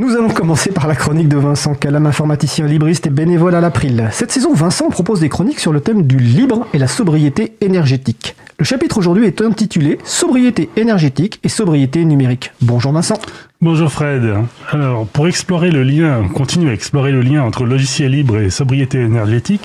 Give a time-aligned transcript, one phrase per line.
[0.00, 4.08] Nous allons commencer par la chronique de Vincent Calam, informaticien libriste et bénévole à l'April.
[4.12, 8.34] Cette saison, Vincent propose des chroniques sur le thème du libre et la sobriété énergétique.
[8.58, 12.50] Le chapitre aujourd'hui est intitulé Sobriété énergétique et sobriété numérique.
[12.62, 13.18] Bonjour Vincent.
[13.62, 14.22] Bonjour Fred.
[14.70, 18.98] Alors, pour explorer le lien, continuer à explorer le lien entre logiciel libre et sobriété
[19.00, 19.60] énergétique,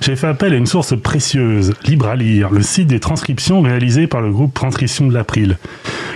[0.00, 4.08] j'ai fait appel à une source précieuse, Libre à lire, le site des transcriptions réalisé
[4.08, 5.58] par le groupe Transcription de l'April.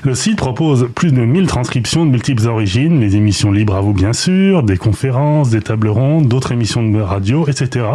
[0.02, 3.92] Le site propose plus de 1000 transcriptions de multiples origines, les émissions libres à vous
[3.92, 7.86] bien sûr, des conférences, des tables rondes, d'autres émissions de radio, etc.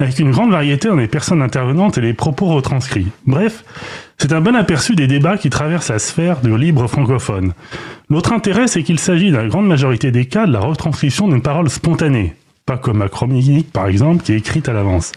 [0.00, 3.06] Avec une grande variété dans les personnes intervenantes et les propos retranscrits.
[3.26, 3.64] Bref,
[4.18, 7.52] c'est un bon aperçu des débats qui traversent la sphère du libre francophone.
[8.08, 11.42] L'autre intérêt, c'est qu'il s'agit dans la grande majorité des cas de la retranscription d'une
[11.42, 12.34] parole spontanée,
[12.64, 15.10] pas comme ma chronique par exemple qui est écrite à l'avance.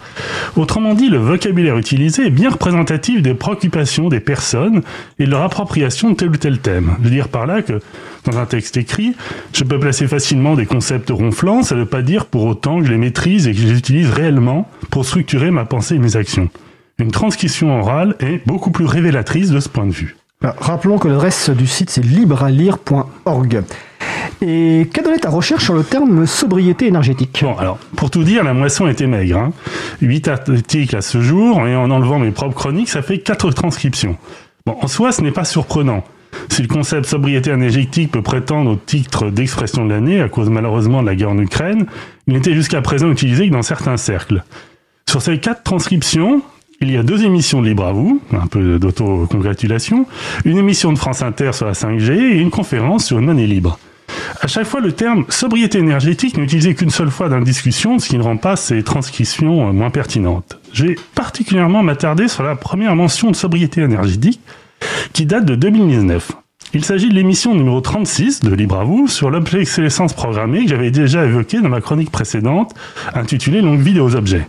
[0.56, 4.82] Autrement dit, le vocabulaire utilisé est bien représentatif des préoccupations des personnes
[5.20, 6.96] et de leur appropriation de tel ou tel thème.
[6.98, 7.80] Je veux dire par là que
[8.26, 9.16] dans un texte écrit,
[9.54, 12.88] je peux placer facilement des concepts ronflants, ça ne veut pas dire pour autant que
[12.88, 16.16] je les maîtrise et que je les utilise réellement pour structurer ma pensée et mes
[16.16, 16.50] actions.
[16.98, 20.16] Une transcription orale est beaucoup plus révélatrice de ce point de vue.
[20.42, 23.64] Rappelons que l'adresse du site c'est librealire.org.
[24.42, 27.40] Et qu'a donné ta recherche sur le terme sobriété énergétique?
[27.42, 29.38] Bon, alors, pour tout dire, la moisson était maigre.
[29.38, 29.52] Hein.
[30.02, 34.16] 8 articles à ce jour, et en enlevant mes propres chroniques, ça fait 4 transcriptions.
[34.66, 36.06] Bon, en soi, ce n'est pas surprenant.
[36.48, 41.02] Si le concept sobriété énergétique peut prétendre au titre d'expression de l'année, à cause malheureusement
[41.02, 41.86] de la guerre en Ukraine,
[42.28, 44.46] il n'était jusqu'à présent utilisé que dans certains cercles.
[45.10, 46.42] Sur ces quatre transcriptions,
[46.82, 50.06] il y a deux émissions de Libre à vous, un peu d'auto-congratulation,
[50.46, 53.78] une émission de France Inter sur la 5G et une conférence sur une monnaie libre.
[54.42, 58.00] À chaque fois, le terme sobriété énergétique n'est utilisé qu'une seule fois dans la discussion,
[58.00, 60.58] ce qui ne rend pas ces transcriptions moins pertinentes.
[60.72, 64.40] Je vais particulièrement m'attarder sur la première mention de sobriété énergétique,
[65.12, 66.32] qui date de 2019.
[66.74, 70.92] Il s'agit de l'émission numéro 36 de Libre à vous sur l'obsolescence programmée que j'avais
[70.92, 72.74] déjà évoqué dans ma chronique précédente,
[73.14, 74.48] intitulée Longue vie aux objets.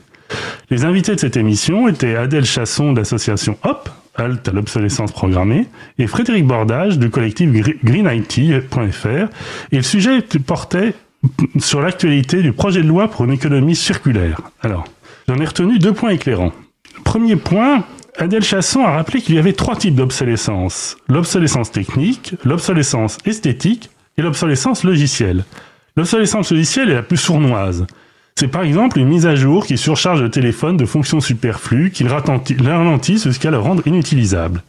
[0.70, 5.66] Les invités de cette émission étaient Adèle Chasson de l'association HOP, Halte à l'obsolescence programmée,
[5.98, 7.50] et Frédéric Bordage du collectif
[7.84, 9.28] greenIT.fr.
[9.72, 10.94] Et le sujet portait
[11.58, 14.40] sur l'actualité du projet de loi pour une économie circulaire.
[14.62, 14.84] Alors,
[15.28, 16.52] j'en ai retenu deux points éclairants.
[17.04, 17.84] Premier point,
[18.18, 20.96] Adèle Chasson a rappelé qu'il y avait trois types d'obsolescence.
[21.08, 25.44] L'obsolescence technique, l'obsolescence esthétique et l'obsolescence logicielle.
[25.96, 27.86] L'obsolescence logicielle est la plus sournoise.
[28.40, 32.04] C'est par exemple une mise à jour qui surcharge le téléphone de fonctions superflues, qui
[32.04, 34.62] le ralentissent jusqu'à le rendre inutilisable.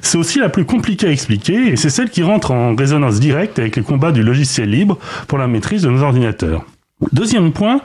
[0.00, 3.58] C'est aussi la plus compliquée à expliquer et c'est celle qui rentre en résonance directe
[3.58, 4.98] avec le combat du logiciel libre
[5.28, 6.64] pour la maîtrise de nos ordinateurs.
[7.12, 7.82] Deuxième point,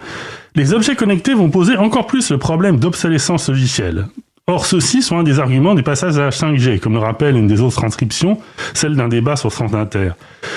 [0.56, 4.07] les objets connectés vont poser encore plus le problème d'obsolescence logicielle.
[4.47, 7.47] Or, ceux-ci sont un des arguments du passage à la 5G, comme le rappelle une
[7.47, 8.40] des autres transcriptions,
[8.73, 10.12] celle d'un débat sur France Inter.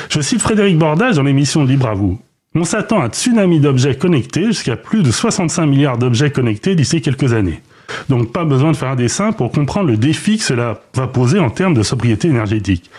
[0.08, 2.20] Je cite Frédéric Bordage dans l'émission Libre à vous.
[2.54, 7.02] On s'attend à un tsunami d'objets connectés jusqu'à plus de 65 milliards d'objets connectés d'ici
[7.02, 7.60] quelques années.
[8.08, 11.38] Donc pas besoin de faire un dessin pour comprendre le défi que cela va poser
[11.38, 12.90] en termes de sobriété énergétique.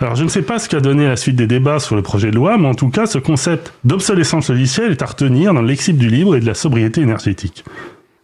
[0.00, 2.30] Alors je ne sais pas ce qu'a donné la suite des débats sur le projet
[2.30, 5.68] de loi, mais en tout cas ce concept d'obsolescence logicielle est à retenir dans le
[5.68, 7.64] lexique du libre et de la sobriété énergétique.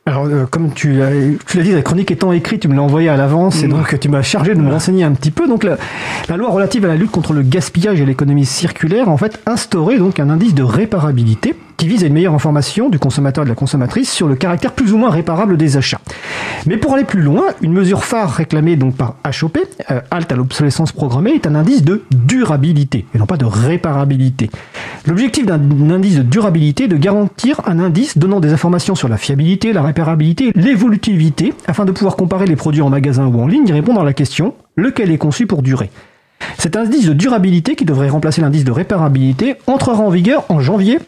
[0.08, 1.10] Alors, euh, comme tu l'as,
[1.48, 3.70] tu l'as dit, la chronique étant écrite, tu me l'as envoyée à l'avance et mm.
[3.70, 5.48] donc tu m'as chargé de me renseigner un petit peu.
[5.48, 5.78] Donc, la,
[6.28, 9.98] la, loi relative à la lutte contre le gaspillage et l'économie circulaire, en fait, instaurait
[9.98, 13.50] donc un indice de réparabilité qui vise à une meilleure information du consommateur et de
[13.50, 16.00] la consommatrice sur le caractère plus ou moins réparable des achats.
[16.66, 19.58] Mais pour aller plus loin, une mesure phare réclamée donc par HOP,
[19.90, 24.50] euh, à l'obsolescence programmée, est un indice de durabilité et non pas de réparabilité.
[25.06, 25.60] L'objectif d'un
[25.90, 29.82] indice de durabilité est de garantir un indice donnant des informations sur la fiabilité, la
[29.82, 34.00] réparabilité, l'évolutivité, afin de pouvoir comparer les produits en magasin ou en ligne et répondre
[34.00, 35.90] à la question lequel est conçu pour durer.
[36.58, 40.98] Cet indice de durabilité, qui devrait remplacer l'indice de réparabilité, entrera en vigueur en janvier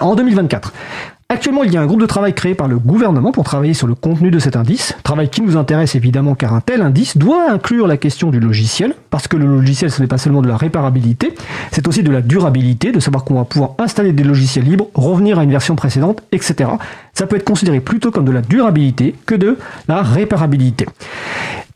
[0.00, 0.72] en 2024.
[1.28, 3.88] Actuellement, il y a un groupe de travail créé par le gouvernement pour travailler sur
[3.88, 4.94] le contenu de cet indice.
[5.02, 8.94] Travail qui nous intéresse évidemment car un tel indice doit inclure la question du logiciel,
[9.10, 11.34] parce que le logiciel ce n'est pas seulement de la réparabilité,
[11.72, 15.40] c'est aussi de la durabilité, de savoir qu'on va pouvoir installer des logiciels libres, revenir
[15.40, 16.70] à une version précédente, etc.
[17.12, 19.58] Ça peut être considéré plutôt comme de la durabilité que de
[19.88, 20.86] la réparabilité.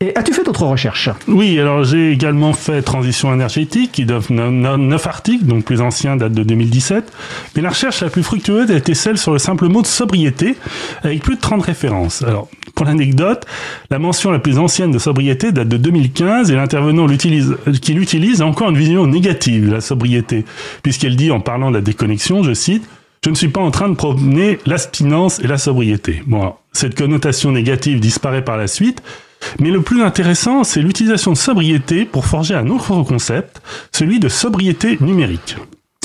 [0.03, 1.09] Et as-tu fait d'autres recherches?
[1.27, 6.33] Oui, alors j'ai également fait Transition énergétique, qui donne 9 articles, donc plus ancien, date
[6.33, 7.13] de 2017.
[7.55, 10.55] Mais la recherche la plus fructueuse a été celle sur le simple mot de sobriété,
[11.03, 12.23] avec plus de 30 références.
[12.23, 13.45] Alors, pour l'anecdote,
[13.91, 18.45] la mention la plus ancienne de sobriété date de 2015 et l'intervenant qui l'utilise a
[18.47, 20.45] encore une vision négative de la sobriété,
[20.81, 22.89] puisqu'elle dit en parlant de la déconnexion, je cite,
[23.23, 26.23] je ne suis pas en train de promener l'astinence et la sobriété.
[26.25, 29.03] Bon, cette connotation négative disparaît par la suite,
[29.59, 33.61] mais le plus intéressant, c'est l'utilisation de sobriété pour forger un autre concept,
[33.91, 35.57] celui de sobriété numérique.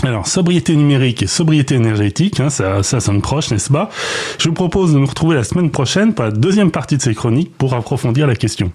[0.02, 3.90] Alors, sobriété numérique et sobriété énergétique, hein, ça, ça sonne proche, n'est-ce pas?
[4.38, 7.14] Je vous propose de nous retrouver la semaine prochaine pour la deuxième partie de ces
[7.14, 8.72] chroniques pour approfondir la question.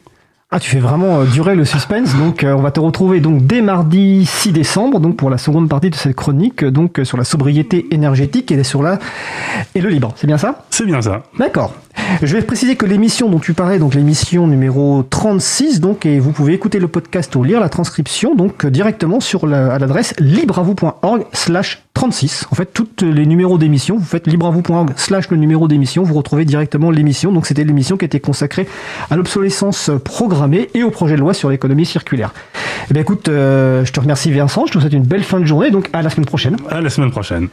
[0.54, 2.14] Ah, tu fais vraiment euh, durer le suspense.
[2.18, 5.70] Donc, euh, on va te retrouver donc dès mardi 6 décembre, donc pour la seconde
[5.70, 9.00] partie de cette chronique, euh, donc sur la sobriété énergétique et sur la
[9.76, 10.12] et le libre.
[10.18, 10.66] C'est bien ça?
[10.70, 11.24] C'est bien ça.
[11.40, 11.74] D'accord.
[12.22, 16.34] Je vais préciser que l'émission dont tu parlais, donc l'émission numéro 36, donc, et vous
[16.34, 21.28] pouvez écouter le podcast ou lire la transcription, donc directement sur la, à l'adresse libreavou.org
[21.32, 22.48] slash 36.
[22.52, 26.46] En fait, tous les numéros d'émission, vous faites libreavou.org slash le numéro d'émission, vous retrouvez
[26.46, 27.32] directement l'émission.
[27.32, 28.68] Donc, c'était l'émission qui était consacrée
[29.10, 32.34] à l'obsolescence programmée et au projet de loi sur l'économie circulaire.
[32.90, 35.46] Eh bien, écoute, euh, je te remercie Vincent, je te souhaite une belle fin de
[35.46, 36.58] journée, donc à la semaine prochaine.
[36.70, 37.48] À la semaine prochaine.